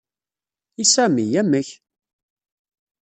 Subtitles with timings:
[0.81, 1.69] I Sami, amek?